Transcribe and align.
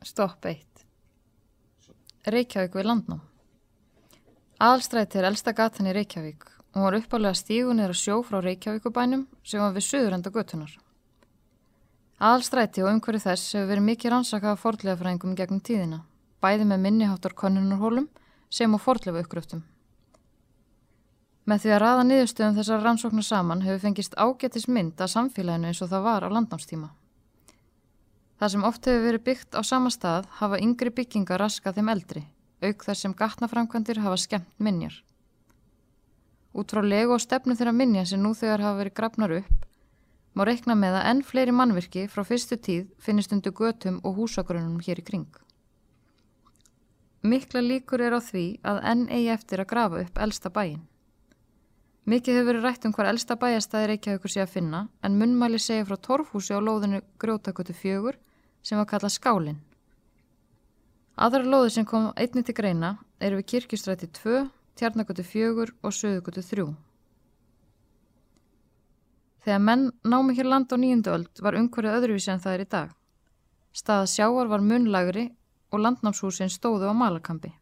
Stopp 0.00 0.46
1. 0.48 0.62
Reykjavík 2.32 2.72
við 2.72 2.86
landnám. 2.88 3.18
Aðalstræti 4.56 5.18
er 5.20 5.26
elsta 5.28 5.52
gatan 5.52 5.90
í 5.90 5.92
Reykjavík 5.92 6.46
og 6.72 6.86
var 6.86 6.94
uppálega 6.96 7.36
stígunir 7.36 7.92
að 7.92 7.98
sjó 8.00 8.14
frá 8.24 8.38
Reykjavíkubænum 8.40 9.26
sem 9.44 9.60
var 9.60 9.74
við 9.74 9.84
söðurenda 9.84 10.32
götunar. 10.32 10.72
Aðalstræti 12.16 12.80
og 12.80 12.94
umhverju 12.94 13.20
þess 13.26 13.52
hefur 13.58 13.68
verið 13.74 13.86
mikið 13.90 14.14
rannsakað 14.14 14.54
af 14.54 14.62
fordlegafræðingum 14.64 15.34
gegnum 15.36 15.60
tíðina, 15.68 15.98
bæði 16.40 16.70
með 16.70 16.80
minniháttar 16.86 17.36
konunarhólum 17.36 18.08
sem 18.48 18.72
á 18.72 18.78
fordlefa 18.80 19.20
uppgröftum. 19.20 19.66
Með 21.44 21.66
því 21.66 21.74
að 21.76 21.82
raða 21.84 22.08
niðurstöðum 22.08 22.56
þessar 22.56 22.88
rannsóknar 22.88 23.28
saman 23.28 23.68
hefur 23.68 23.84
fengist 23.84 24.16
ágættis 24.16 24.64
mynd 24.64 24.96
að 24.96 25.12
samfélaginu 25.12 25.74
eins 25.74 25.84
og 25.84 25.92
það 25.92 26.08
var 26.08 26.24
á 26.24 26.28
landnámstíma. 26.32 26.88
Það 28.40 28.52
sem 28.54 28.62
oft 28.64 28.86
hefur 28.88 29.02
verið 29.04 29.24
byggt 29.26 29.52
á 29.52 29.60
sama 29.68 29.90
stað 29.92 30.24
hafa 30.38 30.58
yngri 30.64 30.88
byggingar 30.96 31.42
raskað 31.42 31.76
þeim 31.76 31.88
eldri, 31.92 32.22
auk 32.64 32.84
þar 32.86 32.96
sem 32.96 33.12
gatnaframkvæmdir 33.12 33.98
hafa 34.00 34.16
skemmt 34.16 34.54
minjar. 34.56 34.94
Út 36.56 36.72
frá 36.72 36.80
legu 36.80 37.12
og 37.12 37.20
stefnu 37.20 37.52
þeirra 37.58 37.74
minja 37.76 38.06
sem 38.08 38.22
nú 38.22 38.32
þegar 38.32 38.64
hafa 38.64 38.78
verið 38.78 38.96
grafnar 38.96 39.34
upp, 39.42 39.66
má 40.32 40.46
reikna 40.48 40.72
með 40.72 40.96
að 41.02 41.08
enn 41.10 41.20
fleiri 41.28 41.52
mannvirki 41.52 42.06
frá 42.08 42.24
fyrstu 42.24 42.56
tíð 42.56 42.86
finnist 42.96 43.34
undir 43.36 43.52
götum 43.52 44.00
og 44.08 44.16
húsagrunum 44.16 44.80
hér 44.88 45.02
í 45.02 45.04
kring. 45.04 45.28
Mikla 47.20 47.60
líkur 47.60 48.00
er 48.00 48.16
á 48.16 48.20
því 48.24 48.46
að 48.64 48.80
enn 48.94 49.04
eigi 49.12 49.28
eftir 49.36 49.60
að 49.60 49.70
grafa 49.74 50.00
upp 50.06 50.24
elsta 50.24 50.48
bæin. 50.48 50.80
Mikið 52.08 52.40
hefur 52.40 52.48
verið 52.54 52.64
rætt 52.64 52.88
um 52.88 52.96
hvar 52.96 53.12
elsta 53.12 53.36
bæjastæði 53.36 53.92
Reykjavíkur 53.92 54.32
sé 54.32 54.40
að 54.40 54.54
finna 54.56 54.86
en 55.04 55.20
munnmæli 55.20 55.60
segja 55.60 55.84
frá 55.84 56.00
torfhúsi 56.00 56.56
á 56.56 56.60
lóðinu 56.64 57.04
Grjótakötu 57.20 57.76
fjögur 57.76 58.16
sem 58.62 58.78
var 58.78 58.88
kallað 58.90 59.16
Skálinn. 59.16 59.58
Aðra 61.20 61.44
lóði 61.44 61.72
sem 61.74 61.86
kom 61.88 62.12
einni 62.16 62.42
til 62.44 62.54
greina 62.56 62.94
eru 63.20 63.40
við 63.40 63.48
Kirkjustræti 63.52 64.08
2, 64.20 64.46
Tjarnagötu 64.76 65.24
4 65.26 65.66
og 65.82 65.92
Söðugötu 65.92 66.44
3. 66.44 66.68
Þegar 69.44 69.62
menn 69.64 69.84
námi 70.04 70.36
hér 70.36 70.48
land 70.48 70.72
á 70.72 70.76
nýjundu 70.76 71.12
öld 71.12 71.42
var 71.44 71.56
umhverju 71.56 71.92
öðruvísi 71.96 72.32
en 72.32 72.40
það 72.40 72.56
er 72.56 72.64
í 72.64 72.70
dag. 72.74 72.90
Staða 73.72 74.08
sjáar 74.12 74.50
var 74.50 74.64
munlagri 74.64 75.30
og 75.72 75.80
landnámshúsin 75.84 76.52
stóðu 76.52 76.90
á 76.90 76.94
malakampi. 76.96 77.52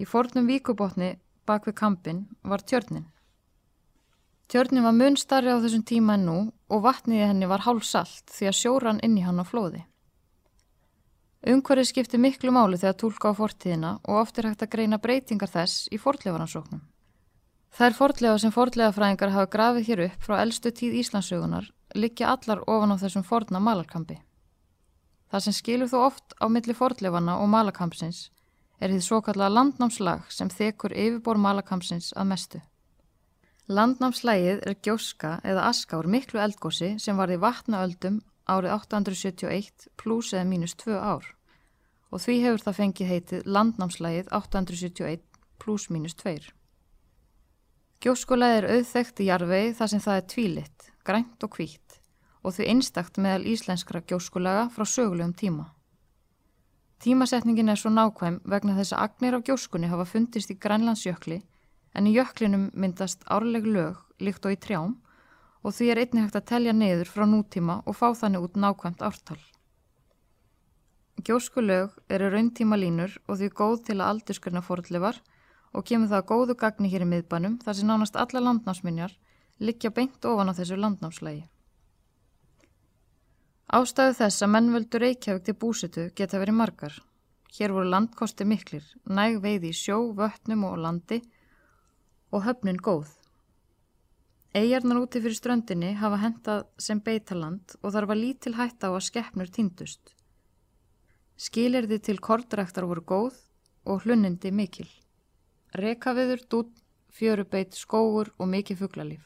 Í 0.00 0.04
fornum 0.08 0.48
víkubotni 0.48 1.14
bak 1.46 1.68
við 1.68 1.76
kampin 1.80 2.26
var 2.42 2.64
tjörnin. 2.64 3.06
Tjörnin 4.50 4.82
var 4.82 4.96
mun 4.98 5.14
starri 5.14 5.52
á 5.54 5.62
þessum 5.62 5.84
tíma 5.86 6.16
en 6.18 6.24
nú 6.26 6.38
og 6.74 6.80
vatniði 6.82 7.28
henni 7.30 7.46
var 7.46 7.62
hálfsalt 7.62 8.32
því 8.34 8.48
að 8.50 8.56
sjóran 8.58 9.02
inn 9.06 9.14
í 9.14 9.22
hann 9.22 9.38
á 9.38 9.46
flóði. 9.46 9.84
Umhverfið 11.46 11.86
skipti 11.86 12.18
miklu 12.18 12.50
máli 12.50 12.80
þegar 12.80 12.96
tólka 12.98 13.30
á 13.30 13.38
fortíðina 13.38 13.92
og 14.02 14.24
oft 14.24 14.40
er 14.40 14.48
hægt 14.50 14.64
að 14.66 14.72
greina 14.72 14.98
breytingar 14.98 15.52
þess 15.52 15.86
í 15.94 16.00
fortlefaransóknum. 16.02 16.80
Þær 17.78 17.94
fortlefa 17.94 18.40
sem 18.42 18.54
fortlefafræðingar 18.56 19.32
hafa 19.36 19.52
grafið 19.52 19.86
hér 19.86 20.02
upp 20.08 20.26
frá 20.26 20.40
eldstu 20.42 20.72
tíð 20.74 20.98
Íslandsögunar 21.04 21.70
liggja 21.94 22.32
allar 22.34 22.64
ofan 22.66 22.90
á 22.90 22.96
þessum 22.98 23.22
forna 23.22 23.62
malarkampi. 23.62 24.18
Það 25.30 25.44
sem 25.46 25.56
skilur 25.60 25.92
þó 25.94 25.98
oft 26.08 26.34
á 26.42 26.50
milli 26.50 26.74
fortlefana 26.74 27.38
og 27.38 27.46
malakampsins 27.54 28.32
er 28.82 28.90
því 28.90 28.98
svo 29.06 29.22
kallega 29.22 29.54
landnámslag 29.54 30.26
sem 30.26 30.50
þekur 30.50 30.90
yfirbor 30.90 31.38
malakampsins 31.38 32.10
að 32.18 32.30
mestu. 32.34 32.60
Landnámslægið 33.70 34.64
er 34.66 34.74
gjóska 34.82 35.36
eða 35.46 35.68
aska 35.68 36.00
úr 36.00 36.08
miklu 36.10 36.40
eldgósi 36.42 36.96
sem 36.98 37.14
var 37.14 37.30
í 37.30 37.36
vatnaöldum 37.38 38.16
árið 38.50 38.72
871 38.74 39.84
pluss 40.00 40.32
eða 40.34 40.48
mínus 40.50 40.74
2 40.80 40.96
ár 40.98 41.28
og 42.10 42.18
því 42.24 42.34
hefur 42.42 42.64
það 42.64 42.78
fengið 42.80 43.10
heitið 43.12 43.44
landnámslægið 43.46 44.32
871 44.34 45.22
pluss 45.62 45.86
mínus 45.94 46.16
2. 46.18 46.50
Gjóskulægið 48.02 48.58
er 48.58 48.66
auðþekkt 48.74 49.22
í 49.22 49.28
jarvegi 49.28 49.76
þar 49.78 49.92
sem 49.92 50.02
það 50.02 50.18
er 50.18 50.26
tvílitt, 50.34 50.88
grænt 51.06 51.46
og 51.46 51.54
hvítt 51.54 52.00
og 52.42 52.56
því 52.56 52.68
einstakt 52.72 53.22
meðal 53.22 53.46
íslenskra 53.52 54.02
gjóskulega 54.02 54.66
frá 54.74 54.82
sögulegum 54.82 55.36
tíma. 55.44 55.68
Tímasetningin 56.98 57.70
er 57.70 57.78
svo 57.78 57.94
nákvæm 57.94 58.42
vegna 58.50 58.74
þess 58.80 58.96
að 58.96 59.06
agnir 59.06 59.38
á 59.38 59.46
gjóskunni 59.46 59.94
hafa 59.94 60.10
fundist 60.10 60.50
í 60.50 60.58
Grænlandsjökli 60.58 61.44
en 61.94 62.06
í 62.06 62.14
jöklinum 62.14 62.70
myndast 62.74 63.24
árleg 63.26 63.66
lög 63.66 64.00
líkt 64.22 64.46
og 64.46 64.54
í 64.54 64.60
trjám 64.60 64.96
og 65.62 65.74
því 65.76 65.90
er 65.92 66.00
einnig 66.02 66.26
hægt 66.26 66.38
að 66.40 66.48
telja 66.52 66.74
niður 66.76 67.10
frá 67.12 67.24
nútíma 67.28 67.80
og 67.84 67.96
fá 67.98 68.08
þannig 68.16 68.46
út 68.46 68.56
nákvæmt 68.56 69.02
ártal. 69.04 69.40
Gjósku 71.20 71.60
lög 71.60 71.96
eru 72.08 72.30
rauntíma 72.32 72.78
línur 72.80 73.18
og 73.26 73.40
því 73.40 73.50
góð 73.60 73.82
til 73.88 73.98
að 73.98 74.08
aldurskurna 74.14 74.62
fórlifar 74.64 75.20
og 75.76 75.84
kemur 75.86 76.08
það 76.10 76.28
góðu 76.30 76.56
gagni 76.62 76.90
hér 76.92 77.04
í 77.04 77.10
miðbænum 77.10 77.58
þar 77.64 77.76
sem 77.76 77.90
nánast 77.90 78.16
alla 78.16 78.40
landnámsminjar 78.46 79.16
liggja 79.60 79.90
beint 79.92 80.24
ofan 80.24 80.48
á 80.48 80.56
þessu 80.56 80.78
landnámslægi. 80.80 81.44
Ástæðu 83.70 84.16
þess 84.18 84.42
að 84.42 84.52
mennvöldu 84.54 84.98
Reykjavík 84.98 85.44
til 85.46 85.54
búsitu 85.54 86.06
geta 86.16 86.40
verið 86.42 86.56
margar. 86.58 86.94
Hér 87.54 87.74
voru 87.74 87.90
landkosti 87.90 88.46
miklir, 88.46 88.82
næg 89.06 89.38
veið 89.42 89.68
í 89.68 89.74
sjó, 89.74 89.98
vötnum 90.16 90.64
og 90.66 90.80
landi 90.82 91.20
og 92.30 92.44
höfnin 92.46 92.78
góð. 92.78 93.08
Eyjarnar 94.54 94.98
úti 94.98 95.20
fyrir 95.22 95.36
ströndinni 95.38 95.92
hafa 95.94 96.16
hentað 96.18 96.64
sem 96.78 96.98
beitaland 96.98 97.76
og 97.82 97.92
þar 97.94 98.06
var 98.10 98.18
lítil 98.18 98.56
hætta 98.58 98.90
á 98.90 98.98
að 98.98 99.06
skeppnur 99.06 99.50
týndust. 99.54 100.14
Skilirði 101.38 102.00
til 102.02 102.18
kortræktar 102.18 102.88
voru 102.90 103.04
góð 103.06 103.36
og 103.86 104.02
hlunnindi 104.04 104.50
mikil. 104.50 104.88
Rekaviður, 105.74 106.42
dún, 106.50 106.72
fjörubeit, 107.14 107.78
skógur 107.78 108.32
og 108.38 108.50
mikið 108.50 108.82
fugglalíf. 108.82 109.22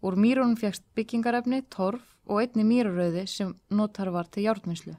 Úr 0.00 0.14
mýrunum 0.16 0.54
fjækst 0.56 0.86
byggingarefni, 0.94 1.64
torf 1.68 2.04
og 2.24 2.40
einni 2.40 2.64
mýrurauði 2.64 3.26
sem 3.28 3.50
notar 3.68 4.12
var 4.14 4.30
til 4.30 4.46
hjártminslu. 4.46 4.94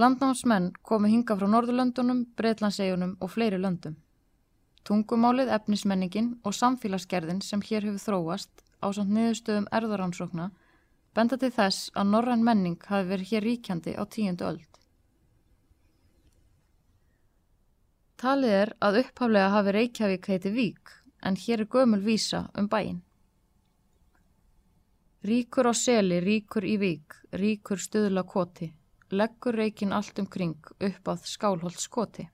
Landnámsmenn 0.00 0.70
komu 0.86 1.10
hinga 1.10 1.34
frá 1.36 1.50
Norðurlöndunum, 1.50 2.22
Breitlandsegjunum 2.38 3.18
og 3.20 3.30
fleiri 3.34 3.58
löndum. 3.58 3.98
Tungumálið, 4.90 5.52
efnismenningin 5.54 6.32
og 6.42 6.54
samfélagsgerðin 6.56 7.38
sem 7.46 7.60
hér 7.62 7.84
hefur 7.86 8.00
þróast 8.02 8.62
á 8.82 8.90
samt 8.90 9.12
niðurstöðum 9.14 9.68
erðaransókna 9.70 10.48
benda 11.14 11.36
til 11.38 11.50
þess 11.54 11.92
að 11.94 12.08
norræn 12.10 12.42
menning 12.42 12.88
hafi 12.88 13.06
verið 13.12 13.30
hér 13.30 13.46
ríkjandi 13.46 13.94
á 13.94 14.02
tíundu 14.10 14.48
öld. 14.48 14.80
Talið 18.18 18.56
er 18.56 18.72
að 18.88 18.98
upphaflega 19.04 19.52
hafi 19.54 19.76
Reykjavík 19.78 20.26
heiti 20.32 20.54
Vík 20.58 20.92
en 21.22 21.38
hér 21.38 21.62
er 21.62 21.70
gömul 21.76 22.02
vísa 22.02 22.42
um 22.58 22.66
bæin. 22.66 22.98
Ríkur 25.22 25.70
á 25.70 25.74
seli, 25.84 26.18
ríkur 26.18 26.66
í 26.66 26.74
Vík, 26.82 27.14
ríkur 27.30 27.78
stuðla 27.78 28.26
koti, 28.26 28.72
leggur 29.14 29.54
reikin 29.54 29.94
allt 29.94 30.18
um 30.18 30.26
kring 30.26 30.58
upp 30.82 31.14
að 31.14 31.30
skálholts 31.30 31.86
koti. 31.86 32.26